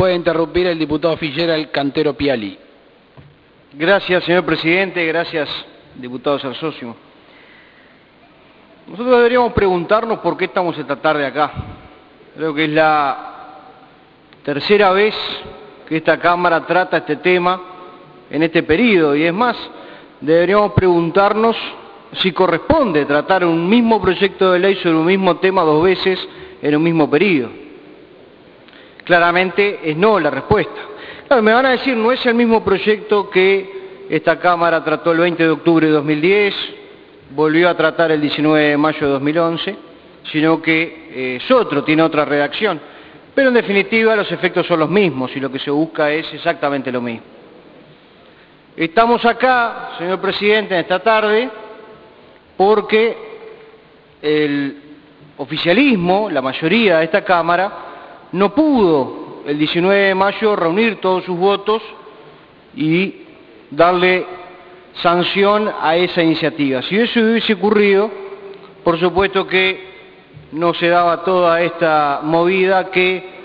[0.00, 2.58] Puede interrumpir el diputado Fitzgerald Cantero Piali.
[3.74, 5.04] Gracias, señor presidente.
[5.04, 5.46] Gracias,
[5.94, 6.96] diputado Sarsosio.
[8.86, 11.52] Nosotros deberíamos preguntarnos por qué estamos esta tarde acá.
[12.34, 13.58] Creo que es la
[14.42, 15.14] tercera vez
[15.86, 17.60] que esta Cámara trata este tema
[18.30, 19.14] en este periodo.
[19.14, 19.54] Y es más,
[20.18, 21.58] deberíamos preguntarnos
[22.12, 26.18] si corresponde tratar un mismo proyecto de ley sobre un mismo tema dos veces
[26.62, 27.59] en un mismo periodo.
[29.04, 30.80] Claramente es no la respuesta.
[31.42, 35.42] Me van a decir, no es el mismo proyecto que esta Cámara trató el 20
[35.42, 36.54] de octubre de 2010,
[37.30, 39.76] volvió a tratar el 19 de mayo de 2011,
[40.32, 42.80] sino que eh, es otro, tiene otra redacción.
[43.32, 46.90] Pero en definitiva los efectos son los mismos y lo que se busca es exactamente
[46.90, 47.24] lo mismo.
[48.76, 51.48] Estamos acá, señor presidente, en esta tarde,
[52.56, 53.16] porque
[54.20, 54.76] el
[55.36, 57.89] oficialismo, la mayoría de esta Cámara,
[58.32, 61.82] no pudo el 19 de mayo reunir todos sus votos
[62.76, 63.22] y
[63.70, 64.26] darle
[64.94, 66.82] sanción a esa iniciativa.
[66.82, 68.10] Si eso hubiese ocurrido,
[68.84, 69.90] por supuesto que
[70.52, 73.40] no se daba toda esta movida que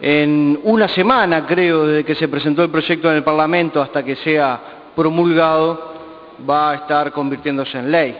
[0.00, 4.16] en una semana, creo, desde que se presentó el proyecto en el Parlamento hasta que
[4.16, 4.60] sea
[4.94, 5.94] promulgado,
[6.48, 8.16] va a estar convirtiéndose en ley.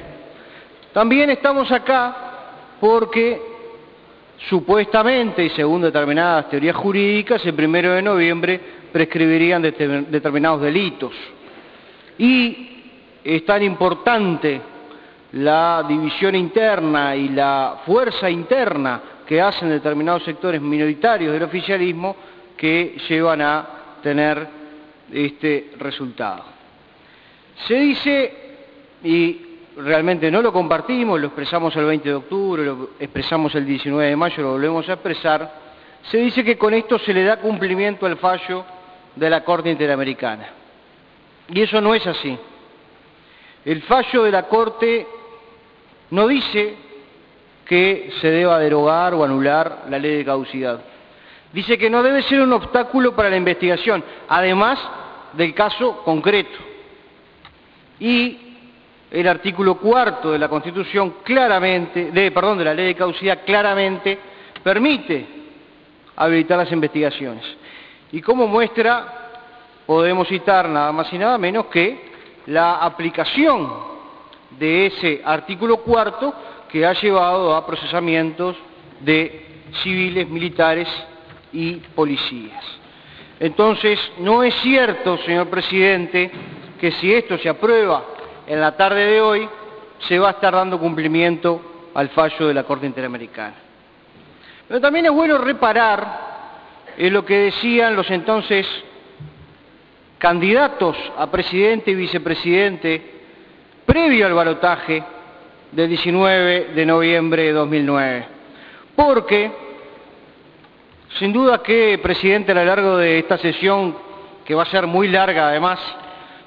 [0.92, 2.16] También estamos acá
[2.80, 3.55] porque
[4.48, 8.60] supuestamente y según determinadas teorías jurídicas, el primero de noviembre
[8.92, 11.12] prescribirían determinados delitos.
[12.18, 12.82] Y
[13.24, 14.60] es tan importante
[15.32, 22.16] la división interna y la fuerza interna que hacen determinados sectores minoritarios del oficialismo
[22.56, 23.68] que llevan a
[24.02, 24.46] tener
[25.12, 26.44] este resultado.
[27.66, 28.34] Se dice,
[29.02, 29.45] y
[29.76, 34.16] realmente no lo compartimos, lo expresamos el 20 de octubre, lo expresamos el 19 de
[34.16, 35.52] mayo, lo volvemos a expresar,
[36.10, 38.64] se dice que con esto se le da cumplimiento al fallo
[39.14, 40.48] de la Corte Interamericana.
[41.48, 42.38] Y eso no es así.
[43.64, 45.06] El fallo de la Corte
[46.10, 46.76] no dice
[47.66, 50.80] que se deba derogar o anular la ley de caducidad.
[51.52, 54.78] Dice que no debe ser un obstáculo para la investigación, además
[55.32, 56.58] del caso concreto.
[57.98, 58.45] Y
[59.10, 64.18] el artículo cuarto de la Constitución claramente, de, perdón, de la ley de caducidad claramente
[64.62, 65.26] permite
[66.16, 67.44] habilitar las investigaciones.
[68.12, 69.12] Y como muestra
[69.86, 72.10] podemos citar nada más y nada menos que
[72.46, 73.68] la aplicación
[74.58, 76.34] de ese artículo cuarto
[76.68, 78.56] que ha llevado a procesamientos
[79.00, 79.46] de
[79.82, 80.88] civiles, militares
[81.52, 82.64] y policías.
[83.38, 86.30] Entonces, no es cierto, señor presidente,
[86.80, 88.15] que si esto se aprueba
[88.46, 89.48] en la tarde de hoy
[90.00, 93.54] se va a estar dando cumplimiento al fallo de la Corte Interamericana.
[94.68, 96.26] Pero también es bueno reparar
[96.96, 98.66] en lo que decían los entonces
[100.18, 103.14] candidatos a presidente y vicepresidente
[103.84, 105.02] previo al balotaje
[105.72, 108.26] del 19 de noviembre de 2009.
[108.94, 109.52] Porque,
[111.18, 113.96] sin duda que, presidente, a lo largo de esta sesión,
[114.44, 115.78] que va a ser muy larga además,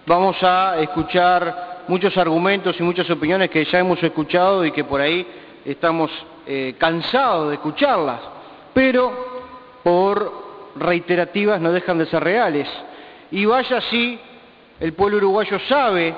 [0.05, 5.01] vamos a escuchar muchos argumentos y muchas opiniones que ya hemos escuchado y que por
[5.01, 5.25] ahí
[5.65, 6.11] estamos
[6.45, 8.21] eh, cansados de escucharlas,
[8.75, 9.11] pero
[9.83, 12.67] por reiterativas no dejan de ser reales.
[13.31, 14.19] Y vaya así,
[14.79, 16.13] el pueblo uruguayo sabe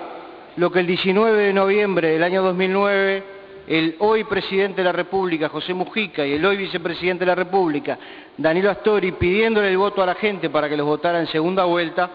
[0.58, 3.24] lo que el 19 de noviembre del año 2009
[3.68, 7.98] el hoy presidente de la República, José Mujica, y el hoy vicepresidente de la República,
[8.36, 12.10] Danilo Astori, pidiéndole el voto a la gente para que los votara en segunda vuelta,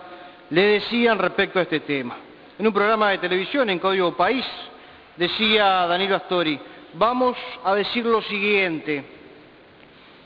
[0.51, 2.26] le decían respecto a este tema.
[2.59, 4.45] En un programa de televisión en Código País
[5.15, 6.59] decía Danilo Astori,
[6.95, 9.05] vamos a decir lo siguiente,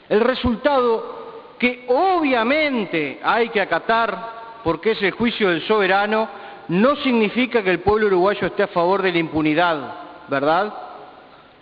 [0.09, 6.29] el resultado que obviamente hay que acatar porque es el juicio del soberano,
[6.69, 9.95] no significa que el pueblo uruguayo esté a favor de la impunidad,
[10.29, 10.73] ¿verdad?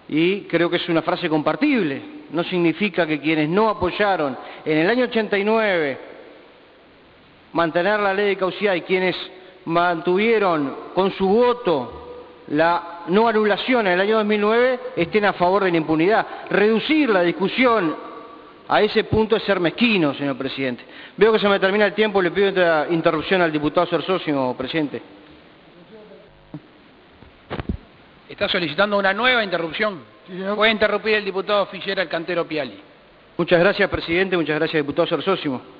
[0.06, 2.02] Y creo que es una frase compartible.
[2.30, 4.36] No significa que quienes no apoyaron
[4.66, 5.98] en el año 89
[7.54, 9.16] mantener la ley de causidad y quienes
[9.68, 11.92] mantuvieron con su voto
[12.48, 16.26] la no anulación en el año 2009 estén a favor de la impunidad.
[16.50, 18.08] Reducir la discusión
[18.70, 20.84] A ese punto es ser mezquino, señor presidente.
[21.16, 24.54] Veo que se me termina el tiempo, le pido otra interrupción al diputado Cersó, señor
[24.56, 25.00] presidente.
[28.28, 30.00] Está solicitando una nueva interrupción.
[30.54, 32.78] Puede interrumpir el diputado Figuera el cantero Piali.
[33.38, 34.36] Muchas gracias, presidente.
[34.36, 35.77] Muchas gracias, diputado Cersósimo.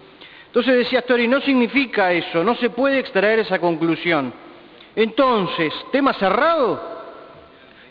[0.49, 4.33] Entonces decía Astori, no significa eso, no se puede extraer esa conclusión.
[4.97, 6.81] Entonces, ¿tema cerrado?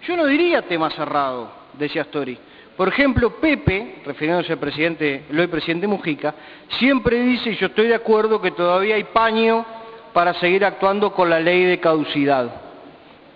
[0.04, 2.38] Yo no diría tema cerrado, decía Astori.
[2.75, 6.33] Por ejemplo, Pepe, refiriéndose al presidente, el presidente Mujica,
[6.80, 9.65] siempre dice, y yo estoy de acuerdo, que todavía hay paño
[10.13, 12.50] para seguir actuando con la ley de caducidad.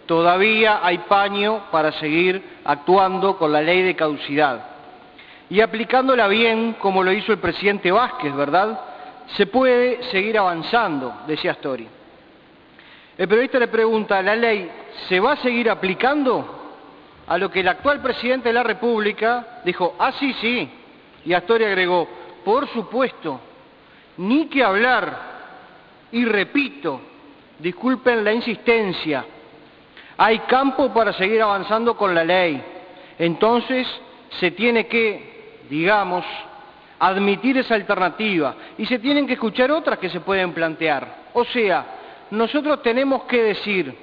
[0.06, 4.65] Todavía hay paño para seguir actuando con la ley de caducidad.
[5.50, 8.79] Y aplicándola bien, como lo hizo el presidente Vázquez, ¿verdad?
[9.36, 11.88] Se puede seguir avanzando, decía Astori.
[13.18, 14.69] El periodista le pregunta, ¿la ley
[15.07, 16.60] se va a seguir aplicando?
[17.28, 20.69] A lo que el actual presidente de la República dijo, ah, sí, sí.
[21.25, 22.07] Y Astori agregó,
[22.44, 23.39] por supuesto,
[24.18, 25.31] ni que hablar.
[26.12, 27.00] Y repito,
[27.60, 29.24] disculpen la insistencia,
[30.18, 32.62] hay campo para seguir avanzando con la ley.
[33.18, 33.88] Entonces
[34.39, 36.25] se tiene que, digamos,
[37.01, 41.31] admitir esa alternativa y se tienen que escuchar otras que se pueden plantear.
[41.33, 41.83] O sea,
[42.30, 43.95] nosotros tenemos que decir,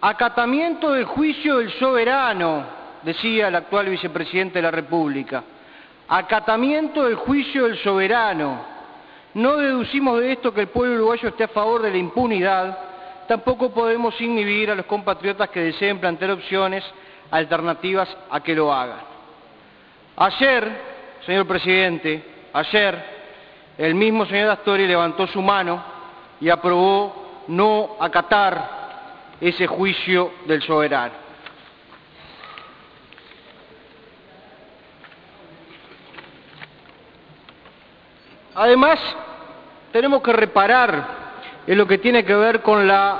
[0.00, 2.64] acatamiento del juicio del soberano,
[3.04, 5.44] decía el actual vicepresidente de la República,
[6.08, 8.64] acatamiento del juicio del soberano.
[9.34, 12.76] No deducimos de esto que el pueblo uruguayo esté a favor de la impunidad,
[13.28, 16.82] tampoco podemos inhibir a los compatriotas que deseen plantear opciones
[17.30, 18.98] alternativas a que lo hagan.
[20.16, 20.93] Ayer,
[21.24, 22.22] señor presidente,
[22.52, 23.14] ayer
[23.78, 25.82] el mismo señor Astori levantó su mano
[26.40, 31.24] y aprobó no acatar ese juicio del soberano.
[38.54, 39.00] Además,
[39.90, 41.24] tenemos que reparar
[41.66, 43.18] en lo que tiene que ver con la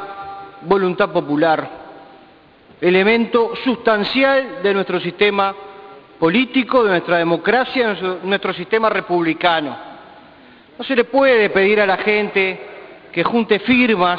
[0.62, 1.68] voluntad popular,
[2.80, 5.54] elemento sustancial de nuestro sistema
[6.24, 9.76] político, de nuestra democracia, de nuestro sistema republicano.
[10.78, 12.60] No se le puede pedir a la gente
[13.12, 14.18] que junte firmas,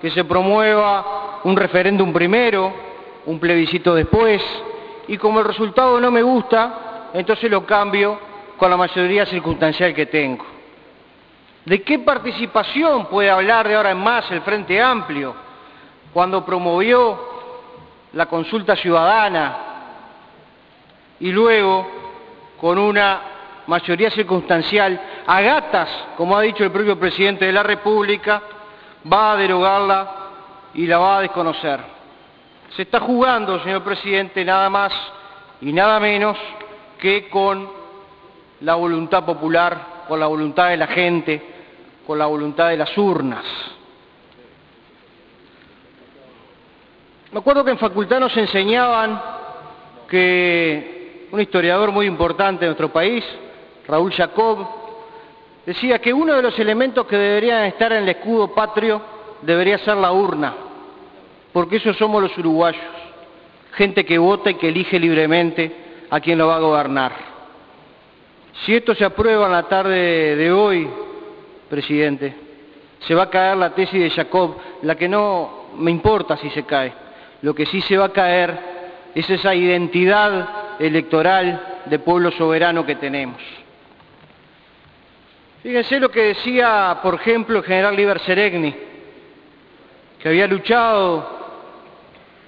[0.00, 2.72] que se promueva un referéndum primero,
[3.26, 4.42] un plebiscito después,
[5.06, 8.18] y como el resultado no me gusta, entonces lo cambio
[8.56, 10.46] con la mayoría circunstancial que tengo.
[11.66, 15.34] ¿De qué participación puede hablar de ahora en más el Frente Amplio
[16.10, 17.20] cuando promovió
[18.14, 19.73] la consulta ciudadana
[21.20, 21.86] y luego
[22.60, 23.20] con una
[23.66, 28.42] mayoría circunstancial a gatas, como ha dicho el propio presidente de la República,
[29.10, 30.14] va a derogarla
[30.74, 31.80] y la va a desconocer?
[32.76, 34.92] Se está jugando, señor presidente, nada más
[35.60, 36.36] y nada menos
[36.98, 37.68] que con
[38.60, 41.42] la voluntad popular, con la voluntad de la gente,
[42.06, 43.44] con la voluntad de las urnas.
[47.30, 49.20] Me acuerdo que en facultad nos enseñaban
[50.08, 50.93] que
[51.34, 53.24] un historiador muy importante de nuestro país,
[53.88, 54.68] Raúl Jacob,
[55.66, 59.02] decía que uno de los elementos que deberían estar en el escudo patrio
[59.42, 60.54] debería ser la urna,
[61.52, 62.80] porque eso somos los uruguayos,
[63.72, 67.12] gente que vota y que elige libremente a quien lo va a gobernar.
[68.64, 70.88] Si esto se aprueba en la tarde de hoy,
[71.68, 72.32] presidente.
[73.00, 76.62] Se va a caer la tesis de Jacob, la que no me importa si se
[76.62, 76.92] cae.
[77.42, 78.56] Lo que sí se va a caer
[79.16, 83.40] es esa identidad electoral de pueblo soberano que tenemos.
[85.62, 88.74] Fíjense lo que decía, por ejemplo, el general Liber Seregni,
[90.18, 91.26] que había luchado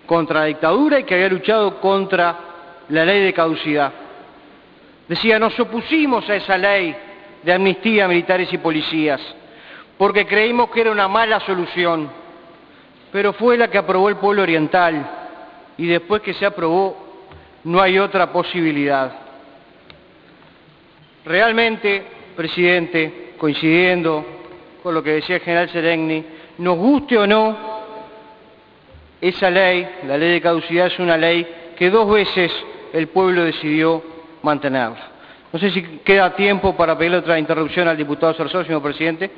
[0.04, 2.36] contra la dictadura y que había luchado contra
[2.88, 3.92] la ley de caducidad.
[5.08, 6.94] Decía, nos opusimos a esa ley
[7.42, 9.20] de amnistía a militares y policías,
[9.96, 12.10] porque creímos que era una mala solución,
[13.12, 15.06] pero fue la que aprobó el pueblo oriental
[15.78, 17.05] y después que se aprobó
[17.66, 19.12] no hay otra posibilidad.
[21.24, 22.00] Realmente,
[22.36, 24.24] presidente, coincidiendo
[24.84, 26.24] con lo que decía el general Seregni,
[26.58, 27.56] nos guste o no,
[29.20, 31.44] esa ley, la ley de caducidad, es una ley
[31.76, 32.52] que dos veces
[32.92, 34.00] el pueblo decidió
[34.42, 35.08] mantenerla.
[35.52, 39.28] No sé si queda tiempo para pedirle otra interrupción al diputado Sarsó, señor presidente.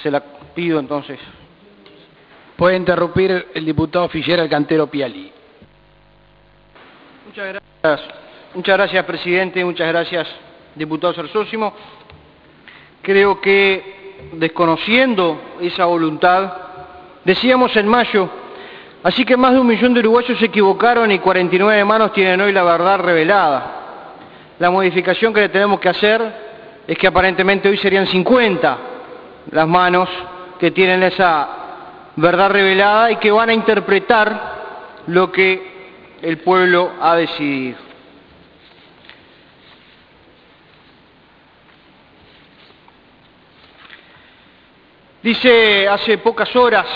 [0.00, 0.22] Se la
[0.54, 1.18] pido entonces.
[2.56, 5.32] Puede interrumpir el diputado Figuera el cantero Piali.
[7.28, 8.08] Muchas gracias.
[8.54, 9.62] Muchas gracias, presidente.
[9.62, 10.26] Muchas gracias,
[10.74, 11.74] diputado Sarsósimo.
[13.02, 16.50] Creo que desconociendo esa voluntad,
[17.26, 18.30] decíamos en mayo,
[19.02, 22.50] así que más de un millón de uruguayos se equivocaron y 49 manos tienen hoy
[22.50, 23.72] la verdad revelada.
[24.58, 26.32] La modificación que le tenemos que hacer
[26.86, 28.78] es que aparentemente hoy serían 50
[29.50, 30.08] las manos
[30.58, 31.46] que tienen esa
[32.16, 34.56] verdad revelada y que van a interpretar
[35.08, 35.67] lo que
[36.22, 37.78] el pueblo ha decidido.
[45.22, 46.86] Dice hace pocas horas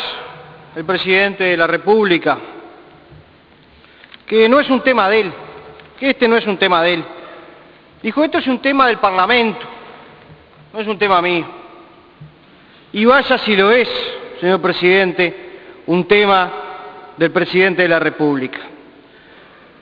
[0.74, 2.38] el presidente de la República
[4.26, 5.32] que no es un tema de él,
[5.98, 7.04] que este no es un tema de él.
[8.02, 9.60] Dijo, esto es un tema del Parlamento,
[10.72, 11.46] no es un tema mío.
[12.92, 13.88] Y vaya si lo es,
[14.40, 16.50] señor presidente, un tema
[17.16, 18.58] del presidente de la República.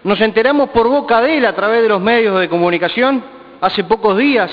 [0.02, 3.22] Nos enteramos por boca de él a través de los medios de comunicación
[3.60, 4.50] hace pocos días,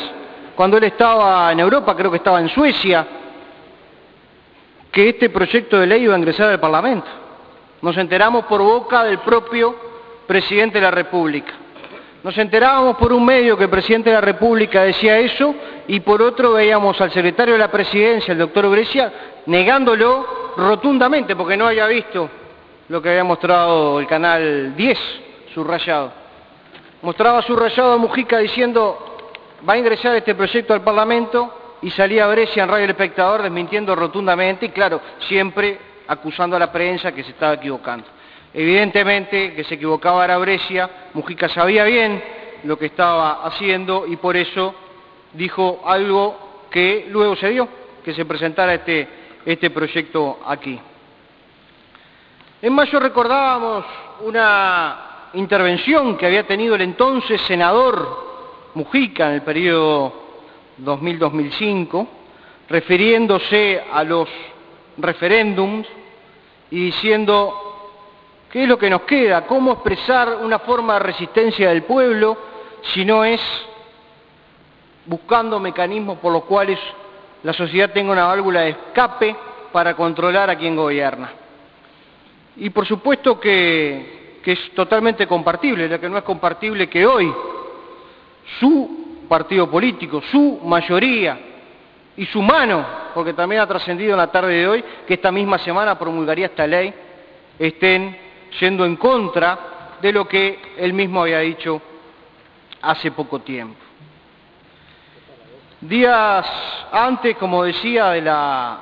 [0.56, 3.08] cuando él estaba en Europa, creo que estaba en Suecia,
[4.92, 7.08] que este proyecto de ley iba a ingresar al Parlamento.
[7.82, 9.76] Nos enteramos por boca del propio
[10.26, 11.54] presidente de la República.
[12.24, 15.56] Nos enterábamos por un medio que el presidente de la República decía eso
[15.88, 19.14] y por otro veíamos al secretario de la Presidencia, el doctor Brescia,
[19.46, 22.30] negándolo rotundamente porque no había visto
[22.90, 25.00] lo que había mostrado el canal 10,
[25.58, 26.12] subrayado.
[27.02, 29.18] Mostraba subrayado a Mujica diciendo
[29.68, 33.96] va a ingresar este proyecto al Parlamento y salía Brescia en Radio El Espectador desmintiendo
[33.96, 38.06] rotundamente y claro, siempre acusando a la prensa que se estaba equivocando.
[38.54, 42.24] Evidentemente que se equivocaba era Brescia, Mujica sabía bien
[42.64, 44.76] lo que estaba haciendo y por eso
[45.34, 47.68] dijo algo que luego se dio,
[48.06, 49.08] que se presentara este,
[49.44, 50.80] este proyecto aquí.
[52.62, 53.86] En mayo recordábamos
[54.22, 58.26] una intervención que había tenido el entonces senador
[58.74, 60.14] Mujica en el periodo
[60.84, 62.08] 2000-2005,
[62.70, 64.30] refiriéndose a los
[64.98, 65.88] referéndums
[66.70, 67.54] y diciendo
[68.52, 72.38] qué es lo que nos queda, cómo expresar una forma de resistencia del pueblo
[72.94, 73.42] si no es
[75.06, 76.80] buscando mecanismos por los cuales
[77.44, 79.36] la sociedad tenga una válvula de escape
[79.72, 81.32] para controlar a quien gobierna.
[82.58, 87.34] Y por supuesto que, que es totalmente compartible, lo que no es compartible que hoy
[88.60, 91.40] su partido político, su mayoría
[92.16, 95.58] y su mano, porque también ha trascendido en la tarde de hoy que esta misma
[95.60, 96.94] semana promulgaría esta ley,
[97.60, 98.18] estén
[98.60, 99.60] yendo en contra
[100.02, 101.82] de lo que él mismo había dicho
[102.82, 103.78] hace poco tiempo.
[105.82, 106.48] Días
[106.92, 108.80] antes, como decía, de la,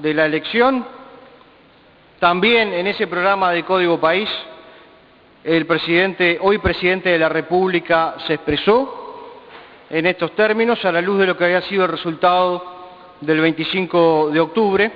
[0.00, 0.86] de la elección,
[2.20, 4.30] también en ese programa de Código País,
[5.46, 9.30] el presidente, hoy presidente de la República, se expresó
[9.88, 12.64] en estos términos a la luz de lo que había sido el resultado
[13.20, 14.90] del 25 de octubre.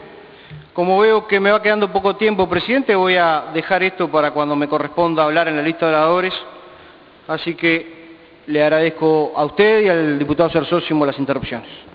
[0.72, 4.56] Como veo que me va quedando poco tiempo, presidente, voy a dejar esto para cuando
[4.56, 6.34] me corresponda hablar en la lista de oradores.
[7.28, 8.00] Así que
[8.46, 11.89] le agradezco a usted y al diputado Sersósimo las interrupciones.